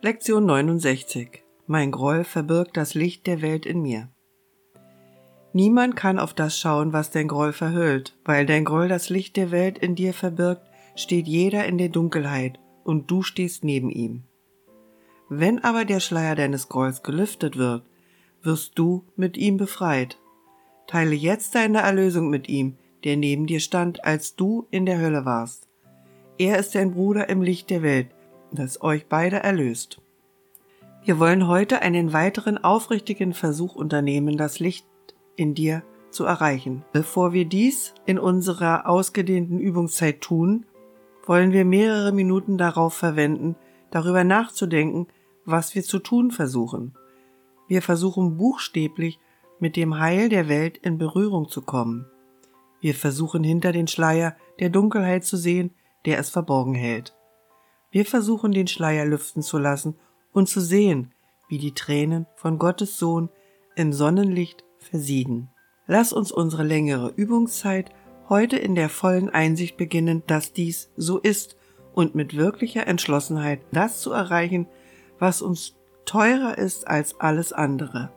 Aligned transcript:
Lektion 0.00 0.46
69 0.46 1.42
Mein 1.66 1.90
Groll 1.90 2.24
verbirgt 2.24 2.76
das 2.76 2.94
Licht 2.94 3.26
der 3.26 3.42
Welt 3.42 3.66
in 3.66 3.82
mir. 3.82 4.08
Niemand 5.52 5.96
kann 5.96 6.18
auf 6.18 6.34
das 6.34 6.58
schauen, 6.58 6.92
was 6.92 7.10
dein 7.10 7.28
Groll 7.28 7.52
verhüllt. 7.52 8.16
Weil 8.24 8.46
dein 8.46 8.64
Groll 8.64 8.88
das 8.88 9.08
Licht 9.08 9.36
der 9.36 9.50
Welt 9.50 9.78
in 9.78 9.94
dir 9.94 10.14
verbirgt, 10.14 10.62
steht 10.94 11.26
jeder 11.26 11.64
in 11.66 11.78
der 11.78 11.88
Dunkelheit 11.88 12.58
und 12.84 13.10
du 13.10 13.22
stehst 13.22 13.64
neben 13.64 13.90
ihm. 13.90 14.22
Wenn 15.28 15.62
aber 15.62 15.84
der 15.84 16.00
Schleier 16.00 16.34
deines 16.34 16.68
Grolls 16.68 17.02
gelüftet 17.02 17.56
wird, 17.56 17.82
wirst 18.42 18.78
du 18.78 19.04
mit 19.16 19.36
ihm 19.36 19.56
befreit. 19.56 20.18
Teile 20.86 21.14
jetzt 21.14 21.54
deine 21.54 21.80
Erlösung 21.80 22.30
mit 22.30 22.48
ihm, 22.48 22.76
der 23.04 23.16
neben 23.16 23.46
dir 23.46 23.60
stand, 23.60 24.04
als 24.04 24.36
du 24.36 24.66
in 24.70 24.86
der 24.86 25.00
Hölle 25.00 25.24
warst. 25.24 25.68
Er 26.38 26.58
ist 26.58 26.74
dein 26.74 26.92
Bruder 26.92 27.28
im 27.28 27.42
Licht 27.42 27.68
der 27.68 27.82
Welt, 27.82 28.08
das 28.52 28.82
euch 28.82 29.06
beide 29.08 29.36
erlöst. 29.42 30.00
Wir 31.04 31.18
wollen 31.18 31.46
heute 31.46 31.80
einen 31.82 32.12
weiteren 32.12 32.58
aufrichtigen 32.58 33.32
Versuch 33.32 33.74
unternehmen, 33.74 34.36
das 34.36 34.58
Licht 34.58 34.86
in 35.36 35.54
dir 35.54 35.82
zu 36.10 36.24
erreichen. 36.24 36.84
Bevor 36.92 37.32
wir 37.32 37.44
dies 37.44 37.94
in 38.06 38.18
unserer 38.18 38.88
ausgedehnten 38.88 39.58
Übungszeit 39.58 40.20
tun, 40.20 40.66
wollen 41.26 41.52
wir 41.52 41.64
mehrere 41.64 42.12
Minuten 42.12 42.58
darauf 42.58 42.94
verwenden, 42.94 43.56
darüber 43.90 44.24
nachzudenken, 44.24 45.06
was 45.44 45.74
wir 45.74 45.82
zu 45.82 45.98
tun 45.98 46.30
versuchen. 46.30 46.94
Wir 47.68 47.82
versuchen 47.82 48.36
buchstäblich 48.36 49.18
mit 49.60 49.76
dem 49.76 49.98
Heil 49.98 50.28
der 50.28 50.48
Welt 50.48 50.78
in 50.78 50.98
Berührung 50.98 51.48
zu 51.48 51.62
kommen. 51.62 52.06
Wir 52.80 52.94
versuchen 52.94 53.44
hinter 53.44 53.72
den 53.72 53.88
Schleier 53.88 54.36
der 54.60 54.70
Dunkelheit 54.70 55.24
zu 55.24 55.36
sehen, 55.36 55.72
der 56.06 56.18
es 56.18 56.30
verborgen 56.30 56.74
hält. 56.74 57.17
Wir 57.90 58.04
versuchen 58.04 58.52
den 58.52 58.66
Schleier 58.66 59.06
lüften 59.06 59.42
zu 59.42 59.58
lassen 59.58 59.96
und 60.32 60.48
zu 60.48 60.60
sehen, 60.60 61.12
wie 61.48 61.58
die 61.58 61.72
Tränen 61.72 62.26
von 62.34 62.58
Gottes 62.58 62.98
Sohn 62.98 63.30
im 63.76 63.92
Sonnenlicht 63.92 64.64
versiegen. 64.78 65.50
Lass 65.86 66.12
uns 66.12 66.30
unsere 66.30 66.64
längere 66.64 67.12
Übungszeit 67.16 67.90
heute 68.28 68.56
in 68.56 68.74
der 68.74 68.90
vollen 68.90 69.30
Einsicht 69.30 69.78
beginnen, 69.78 70.22
dass 70.26 70.52
dies 70.52 70.90
so 70.96 71.18
ist 71.18 71.56
und 71.94 72.14
mit 72.14 72.36
wirklicher 72.36 72.86
Entschlossenheit 72.86 73.60
das 73.72 74.00
zu 74.00 74.12
erreichen, 74.12 74.66
was 75.18 75.40
uns 75.40 75.74
teurer 76.04 76.58
ist 76.58 76.86
als 76.86 77.18
alles 77.20 77.52
andere. 77.54 78.10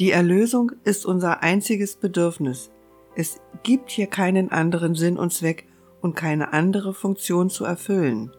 Die 0.00 0.10
Erlösung 0.10 0.72
ist 0.84 1.06
unser 1.06 1.42
einziges 1.42 1.96
Bedürfnis. 1.96 2.70
Es 3.14 3.40
gibt 3.62 3.90
hier 3.90 4.08
keinen 4.08 4.50
anderen 4.50 4.94
Sinn 4.94 5.16
und 5.18 5.32
Zweck 5.32 5.66
und 6.02 6.16
keine 6.16 6.52
andere 6.52 6.92
Funktion 6.92 7.48
zu 7.48 7.64
erfüllen. 7.64 8.30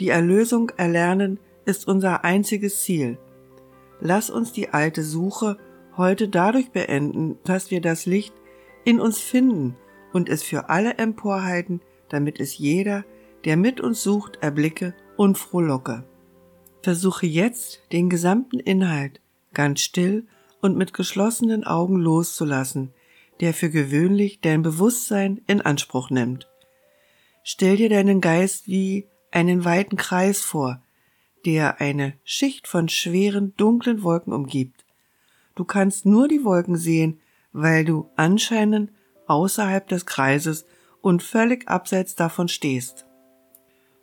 Die 0.00 0.08
Erlösung 0.08 0.70
erlernen 0.76 1.38
ist 1.64 1.86
unser 1.86 2.24
einziges 2.24 2.82
Ziel. 2.82 3.18
Lass 4.00 4.30
uns 4.30 4.52
die 4.52 4.70
alte 4.70 5.02
Suche 5.02 5.56
heute 5.96 6.28
dadurch 6.28 6.70
beenden, 6.70 7.38
dass 7.44 7.70
wir 7.70 7.80
das 7.80 8.06
Licht 8.06 8.34
in 8.84 9.00
uns 9.00 9.20
finden 9.20 9.76
und 10.12 10.28
es 10.28 10.42
für 10.42 10.68
alle 10.68 10.94
emporhalten, 10.94 11.80
damit 12.08 12.40
es 12.40 12.58
jeder, 12.58 13.04
der 13.44 13.56
mit 13.56 13.80
uns 13.80 14.02
sucht, 14.02 14.38
erblicke 14.40 14.94
und 15.16 15.38
frohlocke. 15.38 16.04
Versuche 16.82 17.26
jetzt, 17.26 17.82
den 17.92 18.10
gesamten 18.10 18.58
Inhalt 18.60 19.20
ganz 19.54 19.80
still 19.80 20.26
und 20.60 20.76
mit 20.76 20.92
geschlossenen 20.92 21.64
Augen 21.64 21.96
loszulassen, 21.96 22.92
der 23.40 23.54
für 23.54 23.70
gewöhnlich 23.70 24.40
dein 24.40 24.62
Bewusstsein 24.62 25.40
in 25.46 25.60
Anspruch 25.60 26.10
nimmt. 26.10 26.48
Stell 27.42 27.76
dir 27.76 27.88
deinen 27.88 28.20
Geist 28.20 28.68
wie 28.68 29.06
einen 29.34 29.64
weiten 29.64 29.96
Kreis 29.96 30.40
vor, 30.40 30.80
der 31.44 31.80
eine 31.80 32.14
Schicht 32.24 32.68
von 32.68 32.88
schweren, 32.88 33.54
dunklen 33.56 34.02
Wolken 34.02 34.32
umgibt. 34.32 34.84
Du 35.54 35.64
kannst 35.64 36.06
nur 36.06 36.28
die 36.28 36.44
Wolken 36.44 36.76
sehen, 36.76 37.20
weil 37.52 37.84
du 37.84 38.08
anscheinend 38.16 38.90
außerhalb 39.26 39.86
des 39.88 40.06
Kreises 40.06 40.66
und 41.00 41.22
völlig 41.22 41.68
abseits 41.68 42.14
davon 42.14 42.48
stehst. 42.48 43.06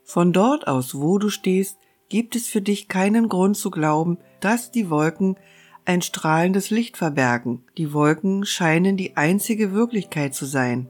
Von 0.03 0.33
dort 0.33 0.67
aus, 0.67 0.95
wo 0.95 1.17
du 1.17 1.29
stehst, 1.29 1.77
gibt 2.09 2.35
es 2.35 2.47
für 2.47 2.61
dich 2.61 2.87
keinen 2.89 3.29
Grund 3.29 3.55
zu 3.55 3.71
glauben, 3.71 4.17
dass 4.41 4.71
die 4.71 4.89
Wolken 4.89 5.37
ein 5.85 6.01
strahlendes 6.01 6.69
Licht 6.69 6.97
verbergen. 6.97 7.63
Die 7.77 7.93
Wolken 7.93 8.45
scheinen 8.45 8.97
die 8.97 9.15
einzige 9.17 9.71
Wirklichkeit 9.71 10.35
zu 10.35 10.45
sein. 10.45 10.89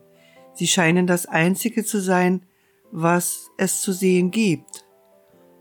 Sie 0.53 0.67
scheinen 0.67 1.07
das 1.07 1.27
einzige 1.27 1.85
zu 1.85 2.01
sein, 2.01 2.41
was 2.91 3.49
es 3.57 3.81
zu 3.81 3.93
sehen 3.93 4.31
gibt. 4.31 4.85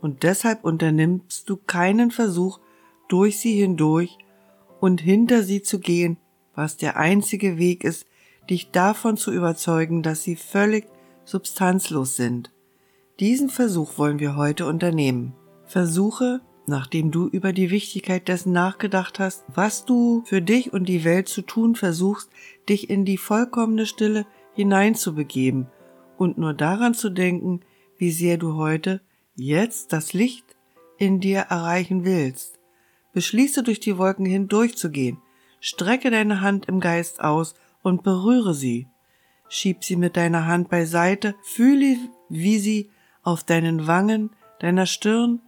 Und 0.01 0.23
deshalb 0.23 0.63
unternimmst 0.63 1.49
du 1.49 1.57
keinen 1.57 2.11
Versuch, 2.11 2.59
durch 3.07 3.39
sie 3.39 3.53
hindurch 3.53 4.17
und 4.79 5.01
hinter 5.01 5.43
sie 5.43 5.61
zu 5.61 5.79
gehen, 5.79 6.17
was 6.55 6.77
der 6.77 6.97
einzige 6.97 7.57
Weg 7.57 7.83
ist, 7.83 8.05
dich 8.49 8.71
davon 8.71 9.17
zu 9.17 9.31
überzeugen, 9.31 10.01
dass 10.01 10.23
sie 10.23 10.35
völlig 10.35 10.85
substanzlos 11.25 12.15
sind. 12.15 12.51
Diesen 13.19 13.49
Versuch 13.49 13.97
wollen 13.97 14.19
wir 14.19 14.35
heute 14.35 14.65
unternehmen. 14.65 15.33
Versuche, 15.65 16.41
nachdem 16.65 17.11
du 17.11 17.27
über 17.27 17.53
die 17.53 17.69
Wichtigkeit 17.69 18.27
dessen 18.27 18.51
nachgedacht 18.51 19.19
hast, 19.19 19.43
was 19.53 19.85
du 19.85 20.23
für 20.25 20.41
dich 20.41 20.73
und 20.73 20.89
die 20.89 21.03
Welt 21.03 21.27
zu 21.27 21.43
tun 21.43 21.75
versuchst, 21.75 22.29
dich 22.67 22.89
in 22.89 23.05
die 23.05 23.17
vollkommene 23.17 23.85
Stille 23.85 24.25
hineinzubegeben 24.53 25.67
und 26.21 26.37
nur 26.37 26.53
daran 26.53 26.93
zu 26.93 27.09
denken, 27.09 27.61
wie 27.97 28.11
sehr 28.11 28.37
du 28.37 28.53
heute, 28.53 29.01
jetzt 29.33 29.91
das 29.91 30.13
Licht 30.13 30.45
in 30.99 31.19
dir 31.19 31.39
erreichen 31.49 32.05
willst. 32.05 32.59
Beschließe 33.11 33.63
durch 33.63 33.79
die 33.79 33.97
Wolken 33.97 34.27
hindurchzugehen, 34.27 35.17
strecke 35.59 36.11
deine 36.11 36.41
Hand 36.41 36.67
im 36.67 36.79
Geist 36.79 37.21
aus 37.21 37.55
und 37.81 38.03
berühre 38.03 38.53
sie. 38.53 38.85
Schieb 39.49 39.83
sie 39.83 39.95
mit 39.95 40.15
deiner 40.15 40.45
Hand 40.45 40.69
beiseite, 40.69 41.33
fühle, 41.41 41.97
wie 42.29 42.59
sie 42.59 42.91
auf 43.23 43.43
deinen 43.43 43.87
Wangen, 43.87 44.29
deiner 44.59 44.85
Stirn 44.85 45.41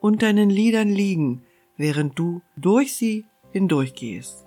und 0.00 0.22
deinen 0.22 0.50
Lidern 0.50 0.88
liegen, 0.88 1.44
während 1.76 2.18
du 2.18 2.42
durch 2.56 2.96
sie 2.96 3.26
hindurchgehst. 3.52 4.44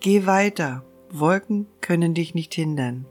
Geh 0.00 0.26
weiter, 0.26 0.84
Wolken 1.10 1.68
können 1.80 2.12
dich 2.12 2.34
nicht 2.34 2.54
hindern. 2.54 3.06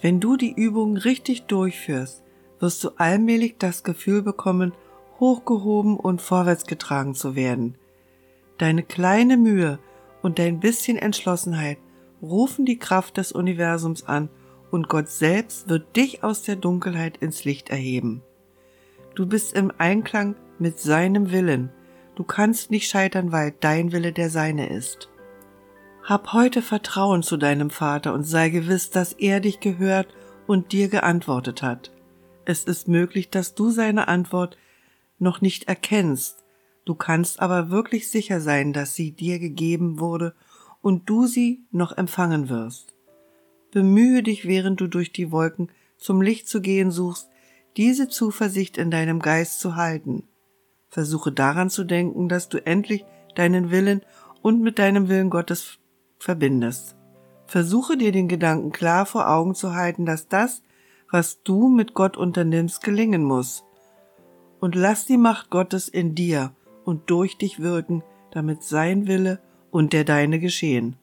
Wenn 0.00 0.20
du 0.20 0.36
die 0.36 0.52
Übung 0.52 0.96
richtig 0.96 1.44
durchführst, 1.44 2.22
wirst 2.60 2.84
du 2.84 2.90
allmählich 2.96 3.56
das 3.58 3.82
Gefühl 3.82 4.22
bekommen, 4.22 4.72
hochgehoben 5.18 5.96
und 5.96 6.22
vorwärts 6.22 6.66
getragen 6.66 7.14
zu 7.14 7.34
werden. 7.34 7.76
Deine 8.58 8.82
kleine 8.82 9.36
Mühe 9.36 9.78
und 10.22 10.38
dein 10.38 10.60
bisschen 10.60 10.96
Entschlossenheit 10.96 11.78
rufen 12.22 12.64
die 12.64 12.78
Kraft 12.78 13.16
des 13.16 13.32
Universums 13.32 14.04
an 14.04 14.28
und 14.70 14.88
Gott 14.88 15.08
selbst 15.08 15.68
wird 15.68 15.96
dich 15.96 16.22
aus 16.22 16.42
der 16.42 16.56
Dunkelheit 16.56 17.16
ins 17.18 17.44
Licht 17.44 17.70
erheben. 17.70 18.22
Du 19.14 19.26
bist 19.26 19.54
im 19.54 19.72
Einklang 19.78 20.36
mit 20.58 20.78
seinem 20.78 21.32
Willen. 21.32 21.70
Du 22.14 22.24
kannst 22.24 22.70
nicht 22.70 22.88
scheitern, 22.88 23.32
weil 23.32 23.54
dein 23.60 23.92
Wille 23.92 24.12
der 24.12 24.30
seine 24.30 24.68
ist. 24.68 25.08
Hab 26.08 26.32
heute 26.32 26.62
Vertrauen 26.62 27.22
zu 27.22 27.36
deinem 27.36 27.68
Vater 27.68 28.14
und 28.14 28.24
sei 28.24 28.48
gewiss, 28.48 28.88
dass 28.88 29.12
er 29.12 29.40
dich 29.40 29.60
gehört 29.60 30.08
und 30.46 30.72
dir 30.72 30.88
geantwortet 30.88 31.60
hat. 31.62 31.92
Es 32.46 32.64
ist 32.64 32.88
möglich, 32.88 33.28
dass 33.28 33.54
du 33.54 33.68
seine 33.68 34.08
Antwort 34.08 34.56
noch 35.18 35.42
nicht 35.42 35.64
erkennst, 35.68 36.46
du 36.86 36.94
kannst 36.94 37.40
aber 37.40 37.68
wirklich 37.68 38.08
sicher 38.08 38.40
sein, 38.40 38.72
dass 38.72 38.94
sie 38.94 39.10
dir 39.10 39.38
gegeben 39.38 40.00
wurde 40.00 40.34
und 40.80 41.10
du 41.10 41.26
sie 41.26 41.66
noch 41.72 41.94
empfangen 41.94 42.48
wirst. 42.48 42.94
Bemühe 43.70 44.22
dich, 44.22 44.46
während 44.46 44.80
du 44.80 44.86
durch 44.86 45.12
die 45.12 45.30
Wolken 45.30 45.70
zum 45.98 46.22
Licht 46.22 46.48
zu 46.48 46.62
gehen 46.62 46.90
suchst, 46.90 47.28
diese 47.76 48.08
Zuversicht 48.08 48.78
in 48.78 48.90
deinem 48.90 49.18
Geist 49.20 49.60
zu 49.60 49.76
halten. 49.76 50.26
Versuche 50.88 51.32
daran 51.32 51.68
zu 51.68 51.84
denken, 51.84 52.30
dass 52.30 52.48
du 52.48 52.64
endlich 52.64 53.04
deinen 53.34 53.70
Willen 53.70 54.00
und 54.40 54.62
mit 54.62 54.78
deinem 54.78 55.10
Willen 55.10 55.28
Gottes 55.28 55.78
verbindest. 56.18 56.96
Versuche 57.46 57.96
dir 57.96 58.12
den 58.12 58.28
Gedanken 58.28 58.72
klar 58.72 59.06
vor 59.06 59.28
Augen 59.30 59.54
zu 59.54 59.74
halten, 59.74 60.04
dass 60.04 60.28
das, 60.28 60.62
was 61.10 61.42
du 61.42 61.68
mit 61.68 61.94
Gott 61.94 62.16
unternimmst, 62.16 62.82
gelingen 62.82 63.22
muss. 63.22 63.64
Und 64.60 64.74
lass 64.74 65.06
die 65.06 65.16
Macht 65.16 65.50
Gottes 65.50 65.88
in 65.88 66.14
dir 66.14 66.52
und 66.84 67.10
durch 67.10 67.38
dich 67.38 67.60
wirken, 67.60 68.02
damit 68.30 68.62
sein 68.62 69.06
Wille 69.06 69.40
und 69.70 69.92
der 69.92 70.04
deine 70.04 70.40
geschehen. 70.40 70.96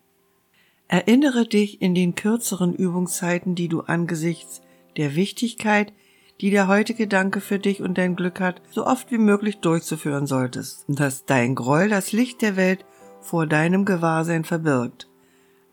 Erinnere 0.87 1.47
dich 1.47 1.81
in 1.81 1.95
den 1.95 2.13
kürzeren 2.13 2.73
Übungszeiten, 2.75 3.55
die 3.55 3.67
du 3.67 3.81
angesichts 3.81 4.61
der 4.97 5.15
Wichtigkeit, 5.15 5.93
die 6.41 6.51
der 6.51 6.67
heutige 6.67 7.03
Gedanke 7.03 7.41
für 7.41 7.59
dich 7.59 7.81
und 7.81 7.97
dein 7.97 8.15
Glück 8.15 8.39
hat, 8.39 8.61
so 8.69 8.85
oft 8.85 9.11
wie 9.11 9.17
möglich 9.17 9.59
durchzuführen 9.59 10.27
solltest, 10.27 10.85
dass 10.87 11.25
dein 11.25 11.55
Groll 11.55 11.89
das 11.89 12.11
Licht 12.11 12.41
der 12.41 12.55
Welt 12.55 12.85
vor 13.25 13.47
deinem 13.47 13.85
Gewahrsein 13.85 14.43
verbirgt. 14.43 15.09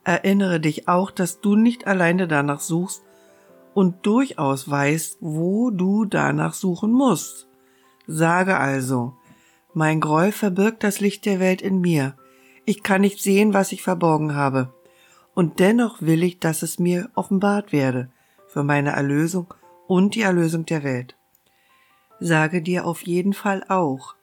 Erinnere 0.04 0.58
dich 0.58 0.88
auch, 0.88 1.10
dass 1.10 1.40
du 1.40 1.54
nicht 1.54 1.86
alleine 1.86 2.26
danach 2.26 2.60
suchst 2.60 3.02
und 3.74 4.04
durchaus 4.04 4.68
weißt, 4.68 5.18
wo 5.20 5.70
du 5.70 6.04
danach 6.04 6.54
suchen 6.54 6.92
musst. 6.92 7.46
Sage 8.06 8.58
also, 8.58 9.14
mein 9.74 10.00
Groll 10.00 10.32
verbirgt 10.32 10.82
das 10.82 11.00
Licht 11.00 11.24
der 11.24 11.40
Welt 11.40 11.62
in 11.62 11.80
mir. 11.80 12.14
Ich 12.64 12.82
kann 12.82 13.00
nicht 13.00 13.22
sehen, 13.22 13.54
was 13.54 13.72
ich 13.72 13.82
verborgen 13.82 14.34
habe. 14.34 14.72
Und 15.34 15.60
dennoch 15.60 16.02
will 16.02 16.22
ich, 16.22 16.40
dass 16.40 16.62
es 16.62 16.78
mir 16.78 17.10
offenbart 17.14 17.72
werde, 17.72 18.10
für 18.48 18.64
meine 18.64 18.90
Erlösung 18.90 19.54
und 19.86 20.14
die 20.14 20.22
Erlösung 20.22 20.66
der 20.66 20.84
Welt. 20.84 21.16
Sage 22.20 22.60
dir 22.60 22.86
auf 22.86 23.02
jeden 23.02 23.32
Fall 23.32 23.64
auch, 23.68 24.14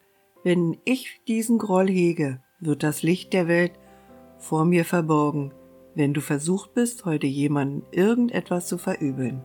wenn 0.44 0.78
ich 0.86 1.22
diesen 1.28 1.58
Groll 1.58 1.90
hege, 1.90 2.42
wird 2.60 2.84
das 2.84 3.04
Licht 3.04 3.34
der 3.34 3.48
Welt 3.48 3.74
vor 4.38 4.66
mir 4.66 4.86
verborgen, 4.86 5.54
wenn 5.96 6.14
du 6.14 6.22
versucht 6.22 6.74
bist, 6.74 7.06
heute 7.06 7.28
jemandem 7.28 7.84
irgendetwas 7.92 8.68
zu 8.68 8.78
verübeln. 8.78 9.44